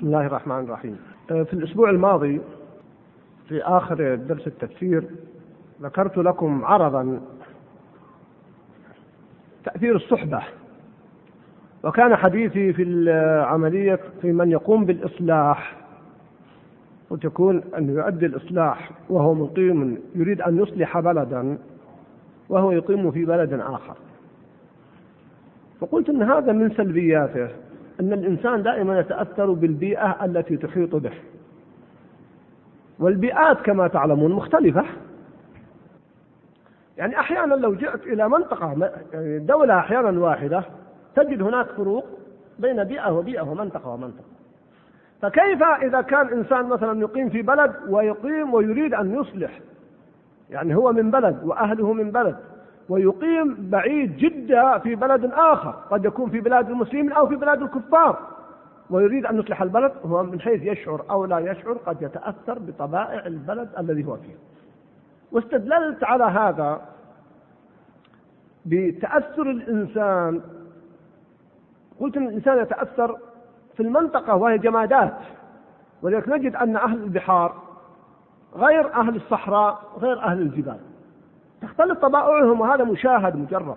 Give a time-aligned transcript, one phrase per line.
[0.00, 0.98] بسم الله الرحمن الرحيم.
[1.30, 2.40] آه، في الأسبوع الماضي
[3.48, 5.04] في آخر درس التفسير
[5.82, 7.20] ذكرت لكم عرضا
[9.64, 10.42] تأثير الصحبة.
[11.84, 15.76] وكان حديثي في العملية في من يقوم بالإصلاح.
[17.10, 21.58] وتكون أن يؤدي الإصلاح وهو مقيم يريد أن يصلح بلدا
[22.48, 23.96] وهو يقيم في بلد آخر.
[25.80, 27.48] فقلت أن هذا من سلبياته.
[28.00, 31.12] أن الإنسان دائما يتأثر بالبيئة التي تحيط به.
[32.98, 34.84] والبيئات كما تعلمون مختلفة.
[36.98, 40.64] يعني أحيانا لو جئت إلى منطقة يعني دولة أحيانا واحدة
[41.14, 42.06] تجد هناك فروق
[42.58, 44.24] بين بيئة وبيئة ومنطقة ومنطقة.
[45.22, 49.60] فكيف إذا كان إنسان مثلا يقيم في بلد ويقيم ويريد أن يصلح؟
[50.50, 52.36] يعني هو من بلد وأهله من بلد.
[52.88, 58.18] ويقيم بعيد جدا في بلد آخر قد يكون في بلاد المسلمين أو في بلاد الكفار.
[58.90, 63.68] ويريد أن يصلح البلد هو من حيث يشعر أو لا يشعر قد يتأثر بطبائع البلد
[63.78, 64.34] الذي هو فيه.
[65.32, 66.80] واستدللت على هذا
[68.66, 70.40] بتأثر الإنسان.
[72.00, 73.18] قلت أن الإنسان يتأثر
[73.76, 75.16] في المنطقة وهي جمادات.
[76.02, 77.62] ولذلك نجد أن أهل البحار
[78.56, 80.89] غير أهل الصحراء غير أهل الجبال.
[81.62, 83.76] تختلف طبائعهم وهذا مشاهد مجرد.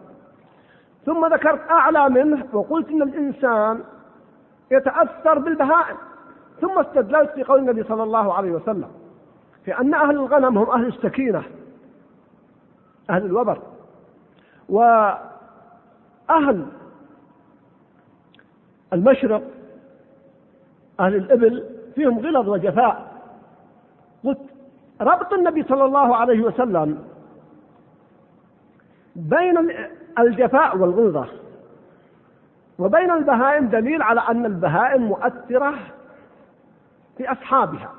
[1.06, 3.84] ثم ذكرت أعلى منه وقلت إن الإنسان
[4.72, 5.98] يتأثر بالبهائم.
[6.62, 8.88] ثم استدللت في قول النبي صلى الله عليه وسلم
[9.66, 11.44] في أن أهل الغنم هم أهل السكينة
[13.10, 13.60] أهل الوبر.
[14.70, 15.18] وأهل
[18.94, 19.44] المشرق
[21.00, 21.64] أهل الإبل
[21.96, 23.14] فيهم غلظ وجفاء.
[24.24, 24.40] قلت
[25.02, 27.13] ربط النبي صلى الله عليه وسلم
[29.16, 29.72] بين
[30.20, 31.28] الجفاء والغلظة.
[32.80, 35.74] وبين البهائم دليل على أن البهائم مؤثرة
[37.18, 37.92] في أصحابها.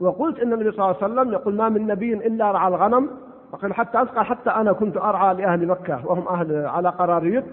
[0.00, 3.10] وقلت إن النبي صلى الله عليه وسلم يقول ما من نبي إلا رعى الغنم.
[3.52, 7.44] وقال حتى أسقى حتى أنا كنت أرعى لأهل مكة وهم أهل على قراريط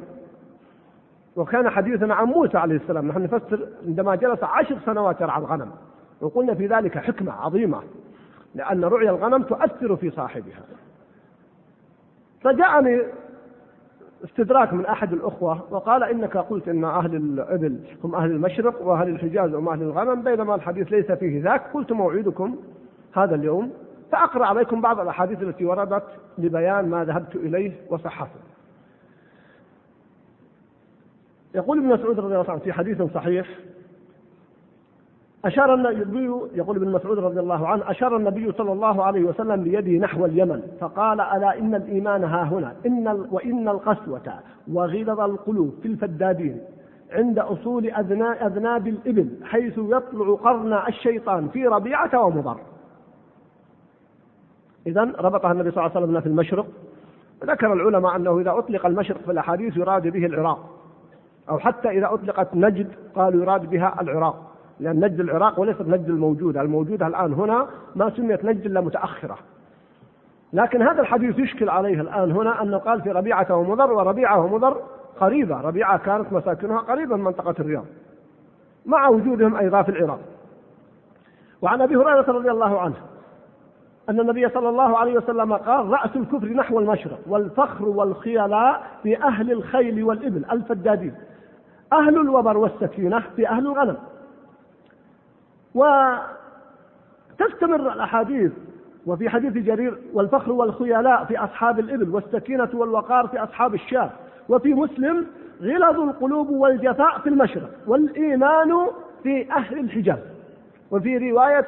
[1.36, 3.08] وكان حديثنا عن موسى عليه السلام.
[3.08, 5.72] نحن نفسر عندما جلس عشر سنوات يرعى الغنم.
[6.22, 7.82] وقلنا في ذلك حكمة عظيمة
[8.56, 10.62] لأن رعي الغنم تؤثر في صاحبها.
[12.42, 13.02] فجاءني
[14.24, 19.54] استدراك من أحد الأخوة وقال إنك قلت إن أهل الإبل هم أهل المشرق وأهل الحجاز
[19.54, 22.56] هم أهل الغنم بينما الحديث ليس فيه ذاك قلت موعدكم
[23.14, 23.74] هذا اليوم
[24.12, 26.04] فأقرأ عليكم بعض الأحاديث التي وردت
[26.38, 28.40] لبيان ما ذهبت إليه وصحته.
[31.56, 33.48] يقول ابن مسعود رضي الله عنه في حديث صحيح
[35.46, 39.92] أشار النبي يقول ابن مسعود رضي الله عنه أشار النبي صلى الله عليه وسلم بيده
[39.92, 44.34] نحو اليمن فقال ألا إن الإيمان ها هنا إن وإن القسوة
[44.74, 46.62] وغلظ القلوب في الفدادين
[47.12, 47.90] عند أصول
[48.42, 52.58] أذناب الإبل حيث يطلع قرن الشيطان في ربيعة ومضر.
[54.88, 56.66] إذا ربطها النبي صلى الله عليه وسلم في المشرق.
[57.44, 60.70] ذكر العلماء أنه إذا أطلق المشرق في الأحاديث يراد به العراق
[61.50, 64.50] أو حتى إذا أطلقت نجد قالوا يراد بها العراق.
[64.80, 69.38] لأن نجد العراق وليست نجد الموجودة الموجودة الآن هنا ما سميت نجد إلا متأخرة.
[70.54, 74.82] لكن هذا الحديث يشكل عليه الآن هنا أنه قال في ربيعة ومضر وربيعة ومضر
[75.20, 75.62] قريبة.
[75.62, 77.86] ربيعة كانت مساكنها قريبة من منطقة الرياض
[78.86, 80.20] مع وجودهم أيضا في العراق.
[81.62, 82.96] وعن أبي هريرة رضي الله عنه
[84.10, 89.52] أن النبي صلى الله عليه وسلم قال رأس الكفر نحو المشرق والفخر والخيلاء في أهل
[89.52, 91.14] الخيل والإبل الفدادين
[91.94, 93.98] أهل الوبر والسكينة في أهل الغنم.
[95.76, 96.34] وتستمر
[97.94, 98.52] الأحاديث.
[99.06, 104.10] وفي حديث جرير والفخر والخيلاء في أصحاب الإبل والسكينة والوقار في أصحاب الشاة
[104.50, 105.26] وفي مسلم
[105.62, 108.88] غلظ القلوب والجفاء في المشرق والإيمان
[109.24, 110.18] في أهل الحجاز.
[110.92, 111.66] وفي رواية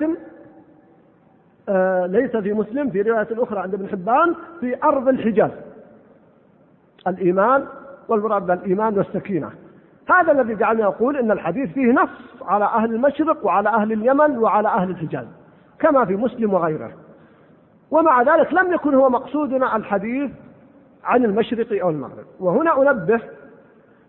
[1.69, 5.51] آه ليس في مسلم في رواية أخرى عند ابن حبان في أرض الحجاز.
[7.07, 7.65] الإيمان
[8.07, 9.51] والمراد بالإيمان والسكينة.
[10.11, 12.09] هذا الذي جعلني أقول أن الحديث فيه نص
[12.41, 15.27] على أهل المشرق وعلى أهل اليمن وعلى أهل الحجاز
[15.79, 16.91] كما في مسلم وغيره.
[17.91, 20.31] ومع ذلك لم يكن هو مقصودنا الحديث
[21.03, 22.25] عن المشرق أو المغرب.
[22.39, 23.21] وهنا أنبه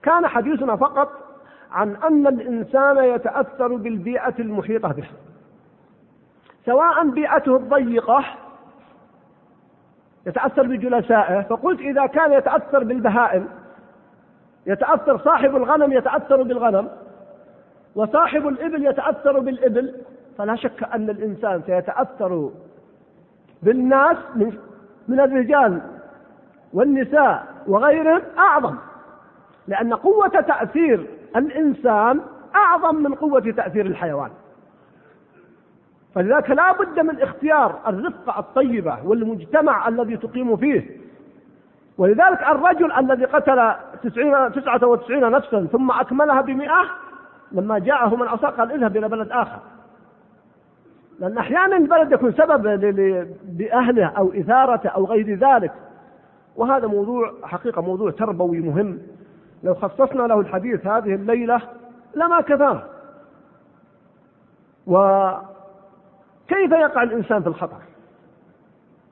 [0.03, 1.09] كان حديثنا فقط
[1.73, 5.06] عن أن الإنسان يتأثر بالبيئة المحيطة به.
[6.67, 8.25] سواء بيئته الضيقة
[10.27, 13.49] يتأثر بجلسائه فقلت إذا كان يتأثر بالبهائم
[14.67, 16.88] يتأثر صاحب الغنم يتأثر بالغنم
[17.94, 19.94] وصاحب الإبل يتأثر بالإبل.
[20.38, 22.50] فلا شك أن الإنسان سيتأثر
[23.62, 24.17] بالناس
[25.09, 25.81] من الرجال
[26.73, 28.76] والنساء وغيرهم أعظم
[29.69, 31.06] لأن قوة تأثير
[31.37, 32.20] الإنسان
[32.55, 34.31] أعظم من قوة تأثير الحيوان.
[36.15, 40.97] فلذلك لا بد من اختيار الرفقة الطيبة والمجتمع الذي تقيم فيه
[42.03, 43.75] ولذلك الرجل الذي قتل
[44.55, 46.83] تسعة وتسعين نفسا ثم أكملها بمئة
[47.53, 49.59] لما جاءه من عصاه قال اذهب إلى بلد آخر.
[51.21, 52.67] لأن أحيانا البلد يكون سبب
[53.59, 55.73] لأهله أو إثارته أو غير ذلك.
[56.57, 58.99] وهذا موضوع حقيقة موضوع تربوي مهم.
[59.63, 61.61] لو خصصنا له الحديث هذه الليلة
[62.15, 62.83] لما كفاه
[64.87, 67.79] وكيف يقع الإنسان في الخطأ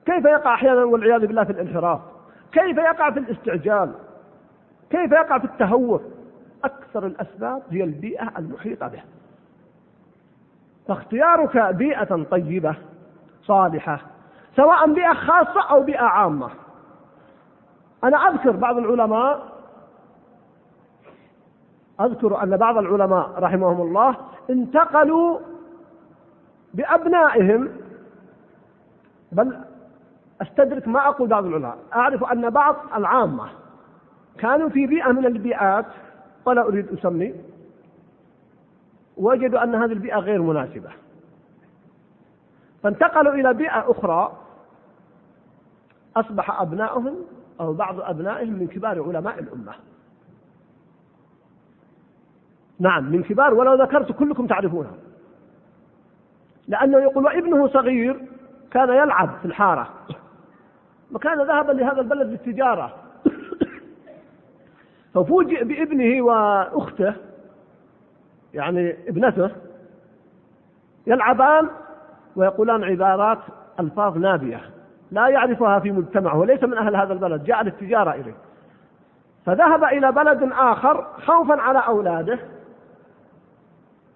[0.06, 2.00] كيف يقع أحيانا والعياذ بالله في الانحراف؟
[2.52, 3.92] كيف يقع في الاستعجال؟
[4.90, 6.00] كيف يقع في التهور
[6.64, 9.02] أكثر الأسباب هي البيئة المحيطة به
[10.88, 12.76] فاختيارك بيئة طيبة
[13.42, 14.00] صالحة
[14.56, 16.50] سواء بيئة خاصة أو بيئة عامة.
[18.04, 19.50] أنا أذكر بعض العلماء
[22.00, 24.16] أذكر أن بعض العلماء رحمهم الله
[24.50, 25.38] انتقلوا
[26.74, 27.68] بأبنائهم
[29.32, 29.58] بل
[30.42, 31.78] أستدرك ما أقول بعض العلماء.
[31.94, 33.48] أعرف أن بعض العامة
[34.38, 35.86] كانوا في بيئة من البيئات
[36.44, 37.34] ولا أريد أسمي
[39.16, 40.90] وجدوا أن هذه البيئة غير مناسبة.
[42.82, 44.32] فانتقلوا إلى بيئة أخرى
[46.16, 47.16] أصبح أبنائهم
[47.60, 49.72] أو بعض أبنائهم من كبار علماء الأمة.
[52.78, 54.94] نعم من كبار ولو ذكرت كلكم تعرفونها
[56.68, 58.26] لأنه يقول وابنه صغير
[58.70, 59.88] كان يلعب في الحارة.
[61.14, 62.94] وكان ذهبا لهذا البلد للتجارة.
[65.14, 67.14] ففوجئ بابنه وأخته
[68.54, 69.50] يعني ابنته
[71.06, 71.68] يلعبان
[72.36, 73.38] ويقولان عبارات
[73.80, 74.60] ألفاظ نابية
[75.10, 78.34] لا يعرفها في مجتمعه وليس من أهل هذا البلد جاء للتجارة إليه.
[79.46, 82.38] فذهب إلى بلد آخر خوفا على أولاده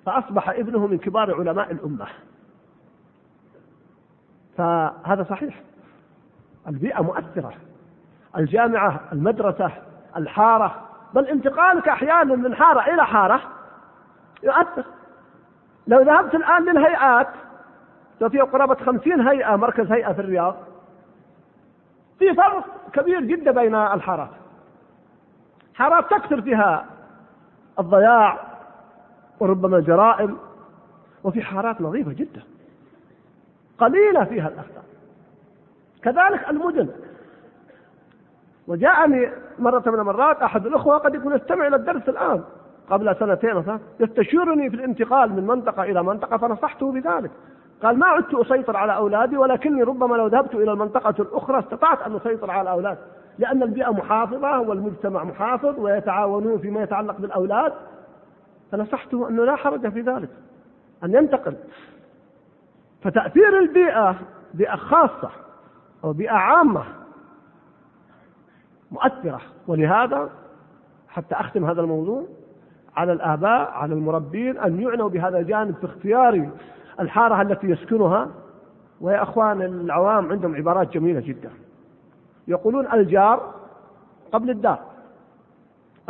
[0.06, 2.06] فأصبح ابنه من كبار علماء الأمة.
[4.56, 5.62] فهذا صحيح.
[6.68, 7.52] البيئة مؤثرة
[8.36, 9.70] الجامعة المدرسة
[10.16, 10.84] الحارة
[11.14, 13.40] بل انتقالك أحيانا من حارة إلى حارة
[14.42, 14.84] يؤثر.
[15.86, 17.28] لو ذهبت الآن للهيئات
[18.20, 20.56] ففي قرابة خمسين هيئة مركز هيئة في الرياض.
[22.18, 24.30] في فرق كبير جدا بين الحارات.
[25.74, 26.86] حارات تكثر فيها
[27.78, 28.38] الضياع
[29.40, 30.38] وربما الجرائم
[31.24, 32.42] وفي حارات نظيفة جدا
[33.78, 34.84] قليلة فيها الأخطاء.
[36.04, 36.88] كذلك المدن.
[38.68, 42.44] وجاءني مرة من المرات أحد الأخوة قد يكون يستمع إلى الدرس الآن
[42.90, 47.30] قبل سنتين مثلا يستشيرني في الانتقال من منطقة إلى منطقة فنصحته بذلك.
[47.82, 52.16] قال ما عدت أسيطر على أولادي ولكني ربما لو ذهبت إلى المنطقة الأخرى استطعت أن
[52.16, 52.98] أسيطر على الأولاد
[53.38, 57.72] لأن البيئة محافظة والمجتمع محافظ ويتعاونون فيما يتعلق بالأولاد.
[58.72, 60.28] فنصحته أنه لا حرج في ذلك
[61.04, 61.54] أن ينتقل.
[63.02, 64.16] فتأثير البيئة
[64.54, 65.30] بيئة خاصة
[66.04, 66.84] أو بيئة عامة
[68.90, 69.40] مؤثرة.
[69.66, 70.30] ولهذا
[71.08, 72.24] حتى أختم هذا الموضوع
[72.96, 76.50] على الآباء على المربين أن يعنوا بهذا الجانب في اختيار
[77.00, 78.28] الحارة التي يسكنها.
[79.00, 81.50] ويا أخوان العوام عندهم عبارات جميلة جدا.
[82.48, 83.54] يقولون الجار
[84.32, 84.78] قبل الدار.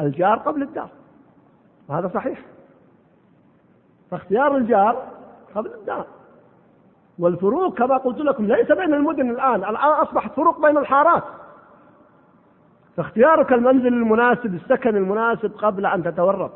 [0.00, 0.88] الجار قبل الدار.
[1.88, 2.42] وهذا صحيح.
[4.10, 5.08] فاختيار الجار
[5.54, 6.06] قبل الدار.
[7.18, 9.54] والفروق كما قلت لكم ليس بين المدن الآن.
[9.54, 11.22] الآن أصبحت فروق بين الحارات.
[12.96, 16.52] فاختيارك المنزل المناسب السكن المناسب قبل أن تتورط.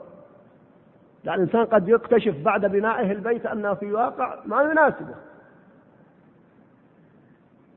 [1.25, 5.15] لأن الإنسان قد يكتشف بعد بنائه البيت أنه في واقع ما يناسبه.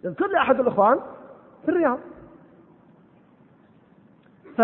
[0.04, 1.00] يذكر لي أحد الإخوان
[1.66, 2.00] في الرياض.
[4.58, 4.62] ف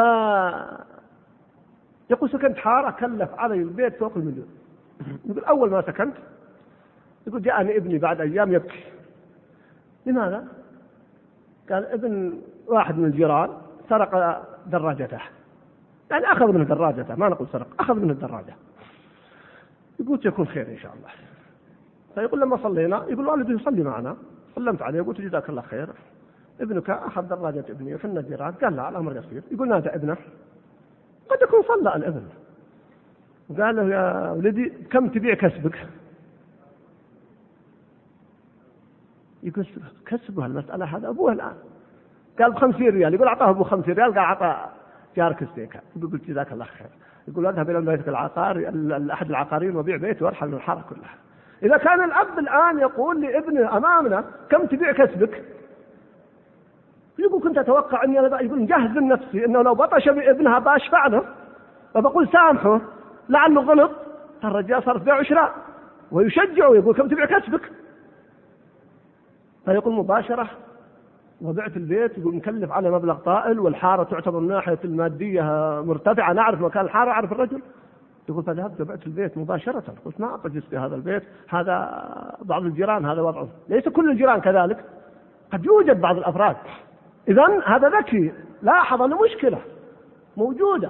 [2.09, 4.49] يقول سكنت حارة كلف علي البيت فوق المليون.
[5.25, 6.15] يقول أول ما سكنت
[7.27, 8.83] يقول جاءني ابني بعد أيام يبكي.
[10.05, 10.47] لماذا؟
[11.69, 13.49] قال ابن واحد من الجيران
[13.89, 15.19] سرق دراجته.
[16.11, 18.55] يعني أخذ منه دراجته ما نقول سرق أخذ منه الدراجة.
[19.99, 21.09] يقول يكون خير إن شاء الله.
[22.15, 24.17] فيقول لما صلينا يقول والدي يصلي معنا.
[24.55, 25.89] سلمت عليه قلت جزاك الله خير.
[26.61, 30.17] ابنك أخذ دراجة ابني وحنا جيران قال لا الأمر يصير يقول نادى ابنه.
[31.29, 32.23] قد يكون صلى الابن.
[33.49, 35.87] وقال له يا ولدي كم تبيع كسبك؟
[39.43, 39.65] يقول
[40.05, 41.09] كسبه المسألة هذا.
[41.09, 41.53] أبوه الآن
[42.39, 43.13] قال ب 50 ريال.
[43.13, 44.65] يقول أعطاه أبوه 50 ريال قال أعطى
[45.17, 46.87] جارك ستيكة يقول جزاك الله خير.
[47.27, 48.71] يقول اذهب إلى بيتك العقار
[49.11, 51.15] أحد العقارين وبيع بيته وارحل من الحارة كلها.
[51.63, 55.43] إذا كان الأب الآن يقول لابنه أمامنا كم تبيع كسبك؟
[57.19, 61.23] يقول كنت أتوقع أني أنا يقول مجهز لنفسي أنه لو بطش بابنها باشفع له
[61.93, 62.81] فبقول سامحه
[63.29, 63.91] لعله غلط.
[64.43, 65.55] الرجال صار بيع وشراء
[66.11, 67.71] ويشجعه ويقول كم تبيع كسبك؟
[69.67, 70.49] فيقول مباشرة
[71.41, 75.41] وبعت البيت يقول مكلف على مبلغ طائل والحارة تعتبر من ناحية المادية
[75.85, 77.61] مرتفعة أنا أعرف مكان الحارة أعرف الرجل.
[78.29, 79.83] يقول فذهبت وبعت البيت مباشرة.
[80.05, 81.23] قلت ما أقدس في هذا البيت.
[81.49, 82.03] هذا
[82.41, 83.47] بعض الجيران هذا وضعه.
[83.69, 84.85] ليس كل الجيران كذلك.
[85.53, 86.55] قد يوجد بعض الأفراد.
[87.27, 88.31] إذا هذا ذكي.
[88.61, 89.59] لاحظ أن مشكلة
[90.37, 90.89] موجودة.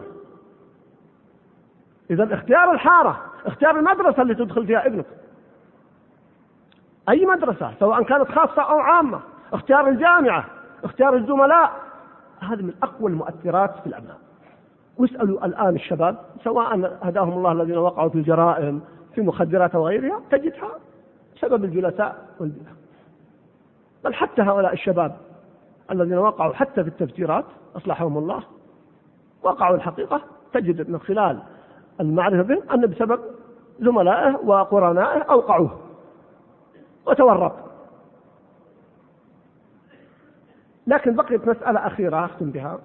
[2.10, 5.06] إذا اختيار الحارة اختيار المدرسة اللي تدخل فيها ابنك.
[7.10, 9.20] أي مدرسة سواء كانت خاصة أو عامة
[9.54, 10.46] اختيار الجامعة
[10.84, 11.72] اختيار الزملاء.
[12.40, 14.18] هذه من أقوى المؤثرات في الأبناء.
[14.98, 18.82] واسألوا الآن الشباب سواء هداهم الله الذين وقعوا في الجرائم
[19.16, 20.70] في مخدرات وغيرها تجدها
[21.40, 22.72] سبب الجلساء والبيئة.
[24.04, 25.16] بل حتى هؤلاء الشباب
[25.92, 27.46] الذين وقعوا حتى في التفجيرات
[27.76, 28.44] أصلحهم الله
[29.44, 30.22] وقعوا الحقيقة
[30.54, 31.40] تجد من خلال
[32.00, 33.20] المعرفة بهم أن بسبب
[33.80, 35.80] زملائه وقرنائه أوقعوه.
[37.08, 37.54] وتورط.
[40.88, 42.80] لكن بقيت مسألة أخيرة أختم بها.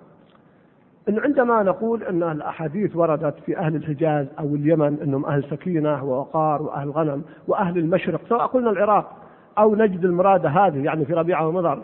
[1.09, 6.62] أن عندما نقول أن الأحاديث وردت في أهل الحجاز أو اليمن أنهم أهل سكينة ووقار
[6.62, 9.17] وأهل غنم وأهل المشرق سواء قلنا العراق
[9.59, 11.83] أو نجد المرادة هذه يعني في ربيعة ومضر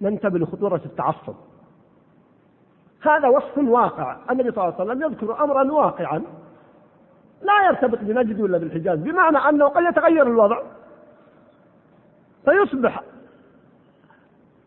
[0.00, 1.34] ننتبه لخطورة التعصب.
[3.02, 4.16] هذا وصف واقع.
[4.30, 6.22] النبي صلى الله عليه وسلم يذكر أمرا واقعا
[7.42, 10.62] لا يرتبط بنجد ولا بالحجاز بمعنى أنه قد يتغير الوضع.
[12.44, 13.02] فيصبح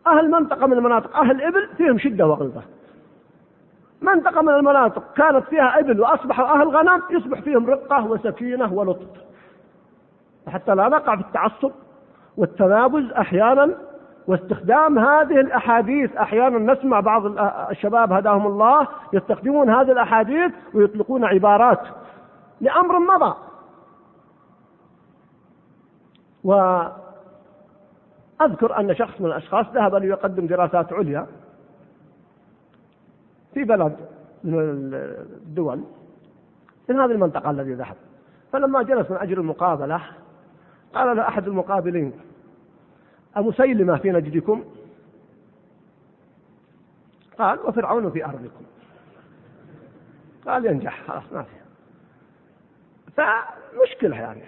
[0.06, 2.62] أهل منطقة من المناطق أهل الإبل فيهم شدة وغلظة.
[4.02, 9.06] منطقة من المناطق كانت فيها إبل وأصبحوا أهل غنم يصبح فيهم رقة وسكينة ولطف.
[10.48, 11.72] حتى لا نقع في التعصب
[12.36, 13.74] والتنابز أحيانا
[14.26, 17.26] واستخدام هذه الأحاديث أحيانا نسمع بعض
[17.70, 21.80] الشباب هداهم الله يستخدمون هذه الأحاديث ويطلقون عبارات
[22.60, 23.34] لأمر مضى.
[28.40, 31.26] وأذكر أن شخص من الأشخاص ذهب ليقدم دراسات عليا
[33.54, 33.96] في بلد
[34.44, 35.84] من الدول
[36.88, 37.96] من هذه المنطقة الذي ذهب.
[38.52, 40.02] فلما جلس من أجل المقابلة
[40.94, 42.12] قال له أحد المقابلين
[43.36, 44.64] أمسيلمة في نجدكم؟
[47.38, 48.64] قال وفرعون في أرضكم.
[50.46, 51.58] قال ينجح خلاص ما في
[53.16, 54.42] فمشكلة يعني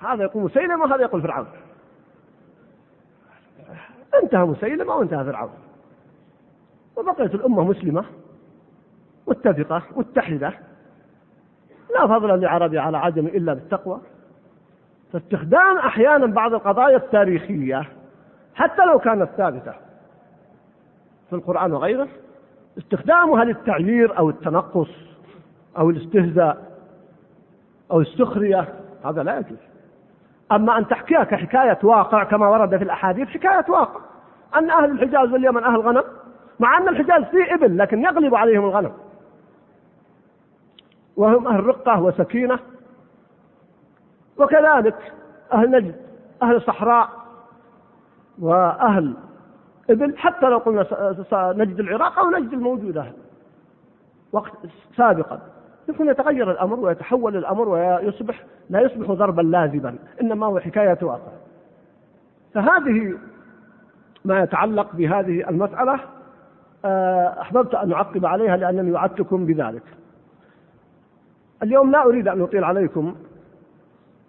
[0.00, 1.46] هذا يقول مسيلمة وهذا يقول فرعون.
[4.22, 5.50] انتهى مسيلمة وانتهى فرعون.
[6.96, 8.04] وبقيت الأمة مسلمة
[9.28, 10.52] متفقة متحدة.
[11.94, 14.00] لا فضل لعربي على عجم إلا بالتقوى.
[15.12, 17.88] فاستخدام أحيانا بعض القضايا التاريخية
[18.54, 19.72] حتى لو كانت ثابتة
[21.30, 22.08] في القرآن وغيره
[22.78, 24.90] استخدامها للتعيير أو التنقص
[25.78, 26.78] أو الاستهزاء
[27.90, 28.68] أو السخرية.
[29.04, 29.58] هذا لا يجوز.
[30.52, 34.00] أما أن تحكيها كحكاية واقع كما ورد في الأحاديث حكاية واقع.
[34.56, 36.02] أن أهل الحجاز واليمن أهل غنم
[36.60, 38.92] مع أن الحجاز فيه إبل لكن يغلب عليهم الغنم.
[41.16, 42.58] وهم أهل رقة وسكينة.
[44.38, 45.12] وكذلك
[45.52, 45.96] أهل نجد
[46.42, 47.08] أهل صحراء
[48.38, 49.16] وأهل
[49.90, 50.18] إبل.
[50.18, 50.86] حتى لو قلنا
[51.34, 53.12] نجد العراق أو نجد الموجودة
[54.32, 54.52] وقت
[54.96, 55.40] سابقا.
[55.88, 61.32] يمكن يتغير الأمر ويتحول الأمر ويصبح لا يصبح ضربا لازما إنما هو حكاية واقع.
[62.54, 63.14] فهذه
[64.24, 66.00] ما يتعلق بهذه المسألة
[66.84, 69.82] آه، أحببت أن أعقب عليها لأنني وعدتكم بذلك.
[71.62, 73.14] اليوم لا أريد أن أطيل عليكم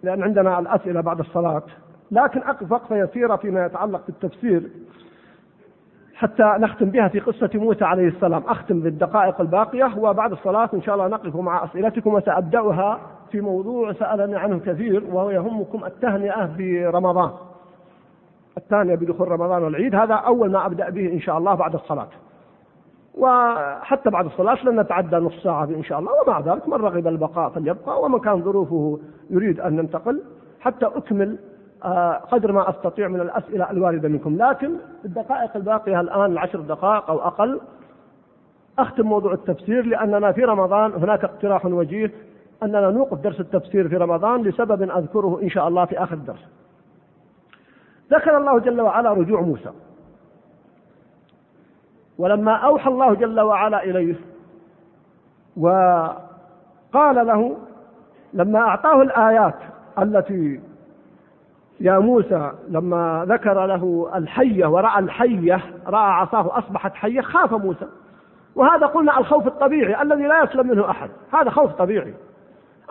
[0.02, 1.62] لأن عندنا الأسئلة بعد الصلاة
[2.10, 4.70] لكن أقف وقفة يسيرة فيما يتعلق بالتفسير.
[6.16, 8.42] حتى نختم بها في قصة موسى عليه السلام.
[8.48, 14.36] أختم بالدقائق الباقية وبعد الصلاة إن شاء الله نقف مع أسئلتكم وسأبدأها في موضوع سألني
[14.36, 17.30] عنه كثير وهو يهمكم التهنئة برمضان.
[18.58, 19.94] الثانية بدخول رمضان والعيد.
[19.94, 22.08] هذا أول ما أبدأ به إن شاء الله بعد الصلاة.
[23.18, 26.10] وحتى بعد الصلاة لن نتعدى نص ساعة إن شاء الله.
[26.22, 28.02] ومع ذلك من رغب البقاء فليبقى.
[28.02, 28.98] ومن كان ظروفه
[29.30, 30.22] يريد أن ننتقل
[30.60, 31.38] حتى أكمل
[32.30, 34.36] قدر ما أستطيع من الأسئلة الواردة منكم.
[34.36, 34.70] لكن
[35.04, 37.60] الدقائق الباقية الآن العشر دقائق أو أقل
[38.78, 42.12] أختم موضوع التفسير لأننا في رمضان هناك اقتراح وجيه
[42.62, 46.46] أننا نوقف درس التفسير في رمضان لسبب أذكره إن شاء الله في آخر الدرس
[48.12, 49.70] ذكر الله جل وعلا رجوع موسى.
[52.18, 54.14] ولما أوحى الله جل وعلا إليه
[55.56, 57.56] وقال له
[58.32, 59.54] لما أعطاه الآيات
[59.98, 60.60] التي
[61.80, 67.86] يا موسى لما ذكر له الحية ورأى الحية رأى عصاه أصبحت حية خاف موسى.
[68.54, 71.10] وهذا قلنا الخوف الطبيعي الذي لا يسلم منه أحد.
[71.32, 72.14] هذا خوف طبيعي.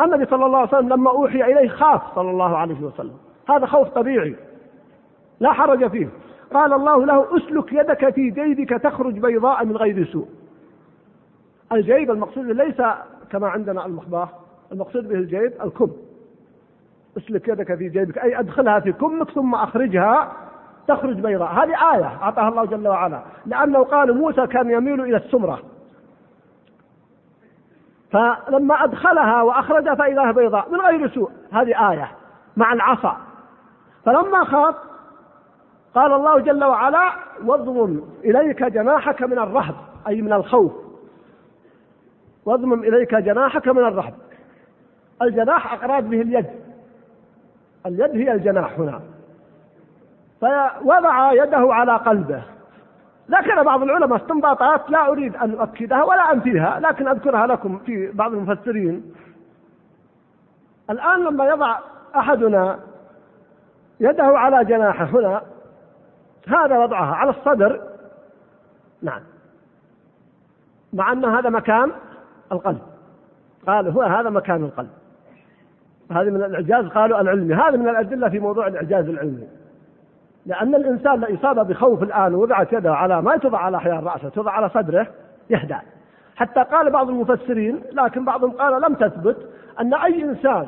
[0.01, 3.17] النبي صلى الله عليه وسلم لما أوحي إليه خاف صلى الله عليه وسلم.
[3.49, 4.35] هذا خوف طبيعي.
[5.39, 6.09] لا حرج فيه.
[6.53, 10.27] قال الله له أسلك يدك في جيبك تخرج بيضاء من غير سوء.
[11.71, 12.81] الجيب المقصود ليس
[13.31, 14.29] كما عندنا المخباه
[14.71, 15.91] المقصود به الجيب الكم.
[17.17, 20.31] اسلك يدك في جيبك أي أدخلها في كمك ثم أخرجها
[20.87, 21.51] تخرج بيضاء.
[21.51, 23.21] هذه آية أعطاها الله جل وعلا.
[23.45, 25.59] لأنه قال موسى كان يميل إلى السمرة
[28.11, 31.31] فلما أدخلها وأخرجها فإذا بيضاء من غير سوء.
[31.51, 32.11] هذه آية
[32.57, 33.17] مع العصا.
[34.05, 34.75] فلما خاف
[35.95, 37.11] قال الله جل وعلا
[37.45, 39.75] واضمم إليك جناحك من الرهب
[40.07, 40.71] أي من الخوف.
[42.45, 44.13] واضمم إليك جناحك من الرهب.
[45.21, 46.64] الجناح أقراد به اليد.
[47.85, 49.01] اليد هي الجناح هنا.
[50.41, 52.43] فوضع يده على قلبه.
[53.31, 58.33] ذكر بعض العلماء استنباطات لا أريد أن أؤكدها ولا أنفيها لكن أذكرها لكم في بعض
[58.33, 59.13] المفسرين.
[60.89, 61.79] الآن لما يضع
[62.15, 62.79] أحدنا
[63.99, 65.41] يده على جناحه هنا
[66.47, 67.81] هذا وضعها على الصدر.
[69.01, 69.21] نعم.
[70.93, 71.91] مع أن هذا مكان
[72.51, 72.81] القلب.
[73.67, 74.89] قال هو هذا مكان القلب.
[76.11, 77.55] هذه من الإعجاز قالوا العلمي.
[77.55, 79.47] هذا من الأدلة في موضوع الإعجاز العلمي.
[80.45, 84.51] لأن الإنسان لو أصاب بخوف الآن ووضعت يده على ما توضع على حيال رأسه توضع
[84.51, 85.07] على صدره
[85.49, 85.81] يهدأ.
[86.35, 89.37] حتى قال بعض المفسرين لكن بعضهم قال لم تثبت
[89.79, 90.67] أن أي إنسان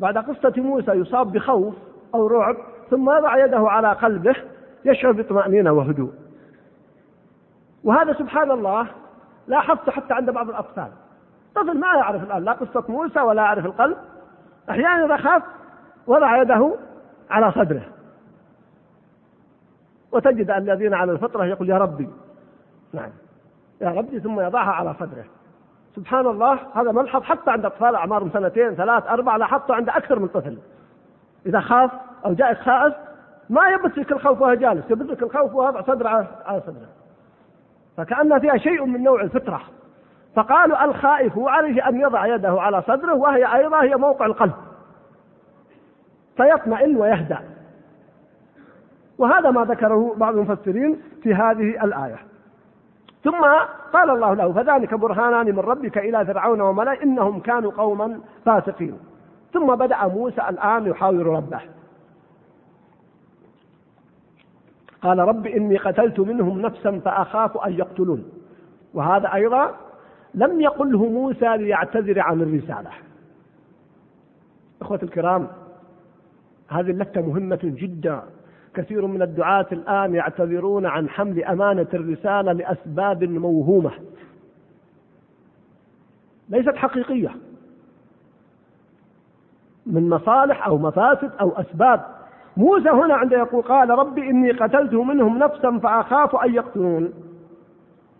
[0.00, 1.74] بعد قصة موسى يصاب بخوف
[2.14, 2.56] أو رعب
[2.90, 4.34] ثم يضع يده على قلبه
[4.84, 6.10] يشعر بطمأنينة وهدوء.
[7.84, 8.86] وهذا سبحان الله
[9.48, 10.88] لاحظت حتى عند بعض الأطفال.
[11.54, 13.96] طفل ما يعرف الآن لا قصة موسى ولا يعرف القلب.
[14.70, 15.42] أحيانا إذا خاف
[16.06, 16.74] وضع يده
[17.30, 17.82] على صدره.
[20.12, 22.08] وتجد الذين على الفطرة يقول يا ربي.
[22.92, 23.10] نعم.
[23.80, 25.24] يا ربي ثم يضعها على صدره.
[25.96, 30.28] سبحان الله هذا ملحظ حتى عند أطفال أعمارهم سنتين ثلاث أربع لاحظته عند أكثر من
[30.28, 30.58] طفل.
[31.46, 31.90] إذا خاف
[32.24, 32.94] أو جاء خائف
[33.50, 36.88] ما يبثك الخوف وهو جالس يبثك الخوف وهو صدر على صدره.
[37.96, 39.60] فكأن فيها شيء من نوع الفطرة.
[40.36, 44.52] فقالوا الخائف عليه أن يضع يده على صدره وهي أيضا هي موقع القلب.
[46.36, 47.38] فيطمئن ويهدأ.
[49.18, 52.18] وهذا ما ذكره بعض المفسرين في هذه الآية.
[53.24, 53.44] ثم
[53.92, 58.98] قال الله له فذلك برهانان من ربك إلى فرعون وملئه إنهم كانوا قوما فاسقين.
[59.52, 61.60] ثم بدأ موسى الآن يحاور ربه.
[65.02, 68.24] قال رب إني قتلت منهم نفسا فأخاف أن يقتلون.
[68.94, 69.74] وهذا أيضا
[70.34, 72.90] لم يقله موسى ليعتذر عن الرسالة.
[74.82, 75.48] إخوة الكرام
[76.68, 78.22] هذه اللفتة مهمة جدا.
[78.74, 83.92] كثير من الدعاة الآن يعتذرون عن حمل أمانة الرسالة لأسباب موهومة.
[86.48, 87.30] ليست حقيقية.
[89.86, 92.04] من مصالح أو مفاسد أو أسباب.
[92.56, 97.12] موسى هنا عند يقول قال ربي إني قتلت منهم نفسا فأخاف أن يقتلون.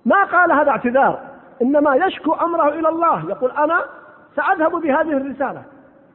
[0.04, 3.30] ما قال هذا اعتذار؟ إنما يشكو أمره إلى الله.
[3.30, 3.84] يقول أنا
[4.36, 5.62] سأذهب بهذه الرسالة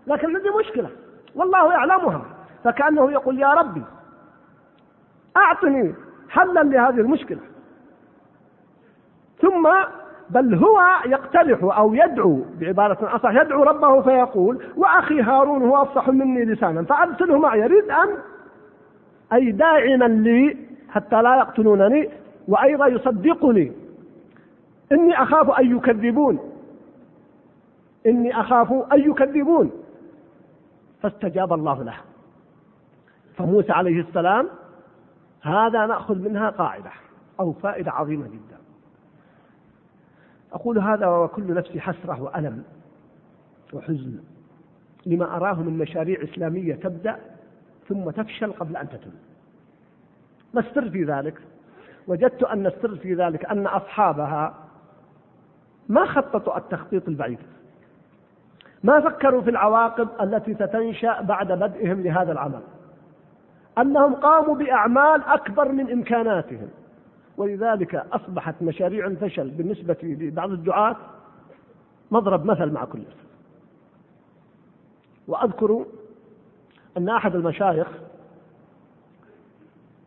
[0.08, 0.90] لكن عندي مشكلة
[1.36, 2.22] والله يعلمها.
[2.64, 3.84] فكأنه يقول يا ربي
[5.38, 5.96] أعطني
[6.30, 7.40] حلا لهذه المشكلة.
[9.42, 9.70] ثم
[10.30, 16.46] بل هو يقترح أو يدعو بعبارة أصح يدعو ربه فيقول وأخي هارون هو أفصح مني
[16.46, 18.18] لسانا فأرسله معي يريد أن
[19.34, 20.58] أي داعما لي
[20.90, 22.10] حتى لا يقتلونني
[22.48, 23.72] وأيضا يصدقني.
[24.92, 26.40] إني أخاف أن يكذبون.
[28.06, 29.72] إني أخاف أن يكذبون.
[31.02, 31.96] فاستجاب الله له.
[33.38, 34.50] فموسى عليه السلام
[35.42, 36.92] هذا نأخذ منها قاعدة
[37.40, 38.58] أو فائدة عظيمة جدا.
[40.54, 42.64] أقول هذا وكل نفسي حسرة وألم
[43.74, 44.20] وحزن
[45.06, 47.20] لما أراه من مشاريع إسلامية تبدأ
[47.90, 49.12] ثم تفشل قبل أن تتم.
[50.54, 51.42] ما السر في ذلك؟
[52.08, 54.69] وجدت أن السر في ذلك أن أصحابها
[55.90, 57.40] ما خططوا التخطيط البعيد.
[58.84, 62.62] ما فكروا في العواقب التي ستنشأ بعد بدئهم لهذا العمل.
[63.78, 66.70] أنهم قاموا بأعمال أكبر من إمكاناتهم.
[67.38, 70.96] ولذلك أصبحت مشاريع الفشل بالنسبة لبعض الدعاة
[72.12, 73.04] مضرب مثل مع كل
[75.28, 75.86] وأذكر
[76.98, 77.88] أن أحد المشايخ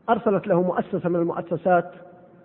[0.09, 1.93] أرسلت له مؤسسة من المؤسسات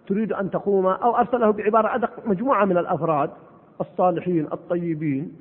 [0.08, 3.30] تريد أن تقوم أو أرسله بعبارة أدق مجموعة من الأفراد
[3.82, 5.36] الصالحين الطيبين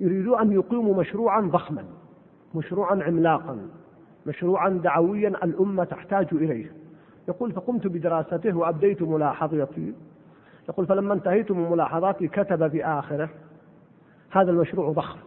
[0.00, 1.84] يريدون أن يقيموا مشروعا ضخما
[2.54, 3.58] مشروعا عملاقا
[4.26, 6.72] مشروعا دعويا الأمة تحتاج إليه.
[7.28, 9.94] يقول فقمت بدراسته وأبديت ملاحظتي
[10.68, 13.28] يقول فلما انتهيت من ملاحظاتي كتب في آخره.
[14.30, 15.18] هذا المشروع ضخم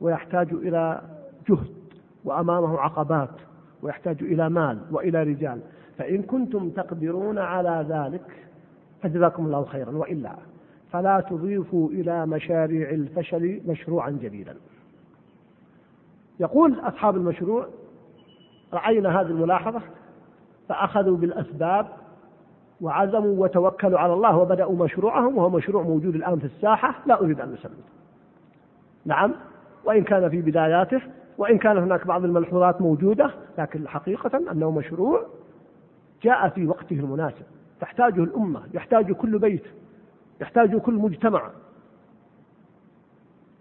[0.00, 1.00] ويحتاج إلى
[1.48, 1.74] جهد
[2.24, 3.30] وأمامه عقبات
[3.82, 5.60] ويحتاج إلى مال وإلى رجال.
[5.98, 8.46] فإن كنتم تقدرون على ذلك
[9.02, 10.32] فجزاكم الله خيرا وإلا
[10.92, 14.56] فلا تضيفوا إلى مشاريع الفشل مشروعا جديدا.
[16.40, 17.66] يقول أصحاب المشروع
[18.72, 19.80] رأينا هذه الملاحظة
[20.68, 21.86] فأخذوا بالأسباب
[22.80, 27.54] وعزموا وتوكلوا على الله وبدأوا مشروعهم وهو مشروع موجود الآن في الساحة لا أريد أن
[27.54, 27.84] أسميه.
[29.04, 29.34] نعم
[29.84, 31.00] وإن كان في بداياته
[31.38, 35.26] وإن كان هناك بعض الملحوظات موجودة لكن حقيقة أنه مشروع
[36.22, 37.46] جاء في وقته المناسب.
[37.80, 39.64] تحتاجه الأمة يحتاج كل بيت
[40.40, 41.50] يحتاج كل مجتمع.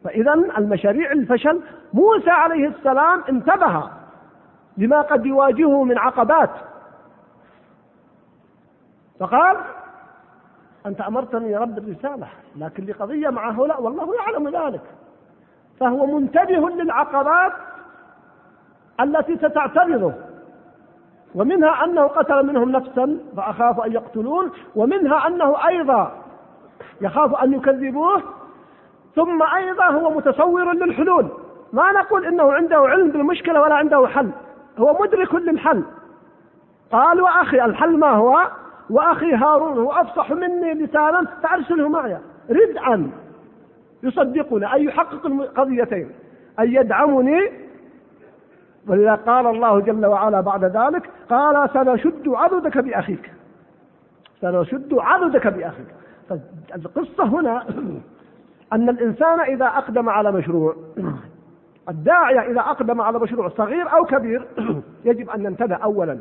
[0.04, 1.62] فإذا المشاريع الفشل
[1.93, 3.89] موسى عليه السلام انتبه
[4.78, 6.52] لما قد يواجهه من عقبات.
[9.20, 9.58] فقال
[10.86, 14.82] أنت أمرتني رب الرسالة لكن لقضية مع هؤلاء والله يعلم ذلك.
[15.80, 17.54] فهو منتبه للعقبات
[19.00, 20.13] التي ستعترضه.
[21.36, 26.12] ومنها أنه قتل منهم نفسا فأخاف أن يقتلون ومنها أنه أيضا
[27.02, 28.22] يخاف أن يكذبوه
[29.16, 31.28] ثم أيضا هو متصور للحلول.
[31.74, 34.30] ما نقول إنه عنده علم بالمشكلة ولا عنده حل
[34.80, 35.84] هو مدرك للحل.
[36.92, 38.48] قال وأخي الحل ما هو؟
[38.90, 42.18] وأخي هارون هو أفصح مني لسانا فأرسله معي
[42.50, 43.10] ردعا
[44.04, 46.12] يصدقني أي يحقق القضيتين
[46.60, 47.52] أن يدعمني
[48.88, 53.32] ولذا قال الله جل وعلا بعد ذلك قال سنشد عضدك بأخيك.
[54.41, 55.88] سنشد عضدك بأخيك.
[56.30, 57.65] فالقصة هنا
[58.73, 60.76] أن الإنسان إذا أقدم على مشروع
[61.89, 64.47] الداعية إذا أقدم على مشروع صغير أو كبير
[65.06, 66.19] يجب أن ينتبه أولا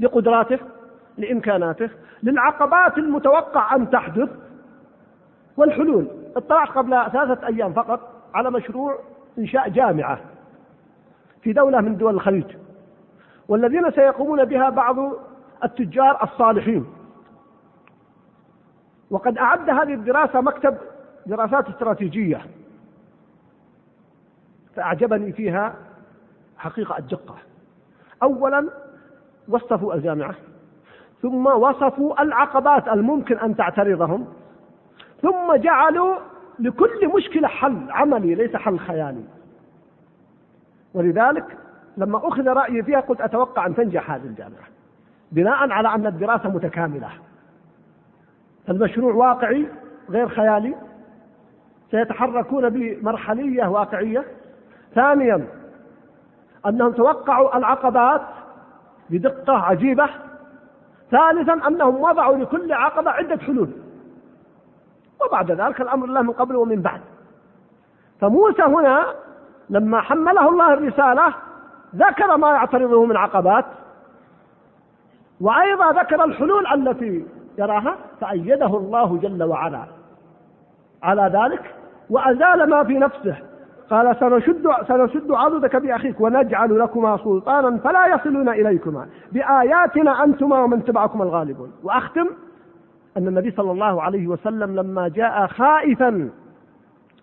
[0.00, 0.58] لقدراته
[1.18, 1.90] لإمكاناته
[2.22, 4.28] للعقبات المتوقع أن تحدث.
[5.56, 6.06] والحلول
[6.36, 8.00] اطلعت قبل ثلاثة أيام فقط
[8.34, 8.98] على مشروع
[9.38, 10.18] إنشاء جامعة.
[11.42, 12.56] في دولة من دول الخليج
[13.48, 14.96] والذين سيقومون بها بعض
[15.64, 16.86] التجار الصالحين.
[19.10, 20.76] وقد أعد هذه الدراسة مكتب
[21.26, 22.40] دراسات استراتيجية
[24.76, 25.74] فأعجبني فيها
[26.58, 27.34] حقيقة الدقة.
[28.22, 28.68] أولا
[29.48, 30.34] وصفوا الجامعة
[31.22, 34.26] ثم وصفوا العقبات الممكن أن تعترضهم
[35.22, 36.14] ثم جعلوا
[36.58, 39.24] لكل مشكلة حل عملي ليس حل خيالي.
[40.94, 41.58] ولذلك
[41.96, 44.72] لما أخذ رأيي فيها قلت أتوقع أن تنجح هذه الجامعة
[45.32, 47.08] بناء على أن الدراسة متكاملة.
[48.68, 49.68] المشروع واقعي
[50.10, 50.74] غير خيالي
[51.90, 54.24] سيتحركون بمرحلية واقعية.
[54.94, 55.46] ثانيا
[56.66, 58.22] أنهم توقعوا العقبات
[59.10, 60.08] بدقة عجيبة.
[61.10, 63.70] ثالثا أنهم وضعوا لكل عقبة عدة حلول.
[65.26, 67.00] وبعد ذلك الأمر الله من قبل ومن بعد.
[68.20, 69.14] فموسى هنا
[69.70, 71.34] لما حمله الله الرسالة
[71.96, 73.64] ذكر ما يعترضه من عقبات
[75.40, 77.26] وأيضا ذكر الحلول التي
[77.58, 79.84] يراها فأيده الله جل وعلا.
[81.02, 81.74] على ذلك
[82.10, 83.36] وأزال ما في نفسه.
[83.90, 89.06] قال سنشد سنشد عضدك بأخيك ونجعل لكما سلطانا فلا يصلون إليكما.
[89.32, 91.72] بآياتنا أنتما ومن تبعكم الغالبون.
[91.82, 92.26] وأختم
[93.16, 96.30] أن النبي صلى الله عليه وسلم لما جاء خائفا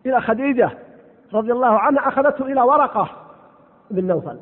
[0.05, 0.69] إلى خديجة
[1.33, 3.09] رضي الله عنها أخذته إلى ورقة
[3.91, 4.39] بن نوفل.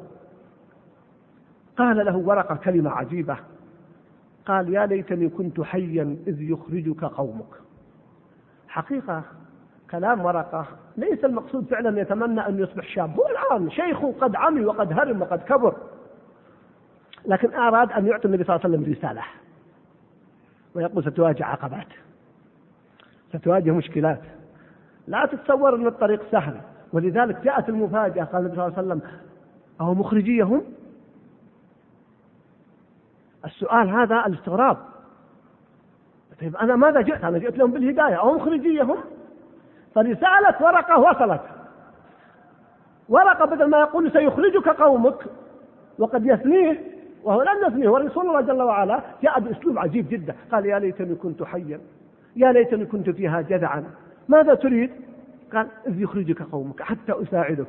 [1.78, 3.38] قال له ورقة كلمة عجيبة.
[4.46, 7.54] قال يا ليتني كنت حيا إذ يخرجك قومك.
[8.68, 9.24] حقيقة
[9.92, 10.66] كلام ورقة
[10.98, 13.20] ليس المقصود فعلا يتمنى أن يصبح شاب.
[13.20, 15.76] هو الآن شيخ قد عمي وقد هرم وقد كبر.
[17.26, 19.24] لكن أراد أن يعطي النبي صلى الله عليه وسلم رسالة.
[20.76, 21.88] ويقول ستواجه عقبات.
[23.34, 24.22] ستواجه مشكلات.
[25.08, 26.62] لا تتصور أن الطريق سهل.
[26.98, 29.02] ولذلك جاءت المفاجأة قال النبي صلى الله عليه وسلم
[29.82, 30.64] أو مخرجيهم
[33.46, 34.78] السؤال هذا الاستغراب.
[36.42, 38.16] طيب أنا ماذا جئت؟ أنا جئت لهم بالهداية.
[38.16, 38.98] أو مخرجيهم
[39.96, 41.42] فرسالة ورقة وصلت.
[43.10, 45.26] ورقة بدل ما يقول سيخرجك قومك
[46.00, 46.82] وقد يثنيه
[47.24, 50.36] وهو لم يثنيه ورسول الله جل وعلا جاء بأسلوب عجيب جدا.
[50.52, 51.80] قال يا ليتني كنت حيا
[52.36, 53.84] يا ليتني كنت فيها جذعا
[54.28, 55.07] ماذا تريد؟
[55.54, 57.68] قال إذ يخرجك قومك حتى أساعدك.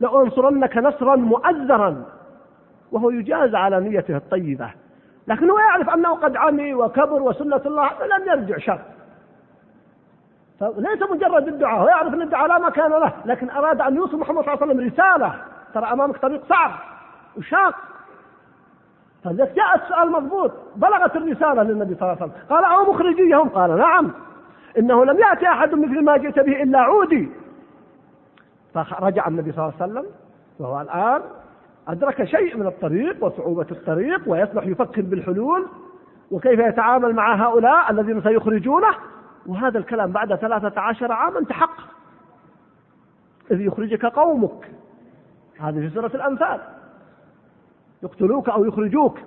[0.00, 2.04] لأنصرنك نصرا مؤزرا
[2.92, 4.70] وهو يجاز على نيته الطيبة.
[5.28, 8.80] لكن هو يعرف أنه قد عمي وكبر وسنة الله لن يرجع شر.
[10.60, 14.44] فليس مجرد الدعاء هو يعرف أن الدعاء لا مكان له لكن أراد أن يوصل محمد
[14.44, 15.34] صلى الله عليه وسلم رسالة.
[15.74, 16.70] ترى أمامك طريق صعب
[17.36, 17.74] وشاق.
[19.24, 22.32] فجاء السؤال مضبوط بلغت الرسالة للنبي صلى الله عليه وسلم.
[22.50, 24.10] قال أو مخرجيهم؟ قال نعم.
[24.78, 27.28] إنه لم يأتي أحد مثل ما جئت به إلا عودي.
[28.74, 30.06] فرجع النبي صلى الله عليه وسلم
[30.58, 31.22] وهو الآن
[31.88, 35.66] أدرك شيء من الطريق وصعوبة الطريق ويصبح يفكر بالحلول
[36.30, 38.94] وكيف يتعامل مع هؤلاء الذين سيخرجونه؟
[39.46, 41.86] وهذا الكلام بعد ثلاثة عشر عاما تحقق.
[43.50, 44.70] إذ يخرجك قومك.
[45.60, 46.60] هذه في سورة الأنفال.
[48.02, 49.18] يقتلوك أو يخرجوك.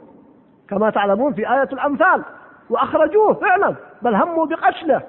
[0.70, 2.24] كما تعلمون في آية الأمثال
[2.70, 3.76] وأخرجوه فعلا.
[4.02, 5.02] بل هموا بقتله.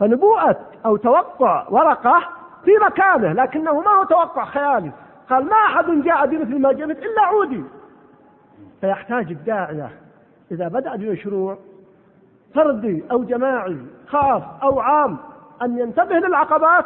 [0.00, 2.20] فنبوءة أو توقع ورقة
[2.64, 4.90] في مكانه لكنه ما هو توقع خيالي.
[5.30, 7.64] قال ما أحد جاء بمثل ما جئت إلا عودي.
[8.80, 9.90] فيحتاج الداعية.
[10.52, 11.58] إذا بدأ بمشروع
[12.54, 13.76] فردي أو جماعي
[14.08, 15.16] خاص أو عام
[15.62, 16.84] أن ينتبه للعقبات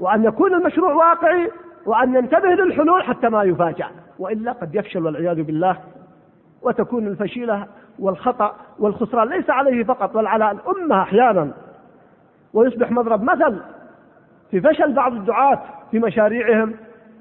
[0.00, 1.50] وأن يكون المشروع واقعي
[1.86, 3.86] وأن ينتبه للحلول حتى ما يفاجأ.
[4.18, 5.76] وإلا قد يفشل والعياذ بالله
[6.62, 7.66] وتكون الفشيلة
[7.98, 11.50] والخطأ والخسران ليس عليه فقط بل على الأمة أحيانا.
[12.54, 13.60] ويصبح مضرب مثل
[14.50, 15.60] في فشل بعض الدعاة
[15.90, 16.74] في مشاريعهم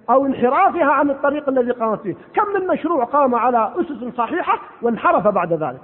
[0.10, 2.16] أو انحرافها عن الطريق الذي قامت فيه.
[2.34, 5.82] كم من مشروع قام على أسس صحيحة وانحرف بعد ذلك.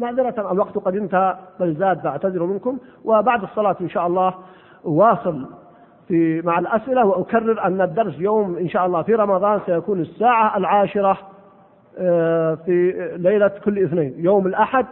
[0.00, 2.78] معذرة الوقت قد انتهى بل زاد فأعتذر منكم.
[3.04, 4.34] وبعد الصلاة إن شاء الله
[4.84, 5.46] واصل
[6.08, 11.18] في مع الأسئلة وأكرر أن الدرس يوم إن شاء الله في رمضان سيكون الساعة العاشرة
[11.98, 14.86] آه، في ليلة كل اثنين يوم الأحد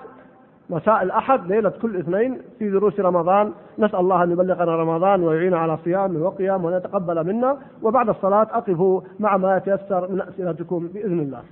[0.70, 3.52] مساء الأحد ليلة كل اثنين في دروس رمضان.
[3.78, 7.56] نسأل الله أن يبلغنا رمضان ويعين على صيام وقيام وأن يتقبل منا.
[7.82, 11.42] وبعد الصلاة أقف مع ما يتيسر من أسئلتكم بإذن الله.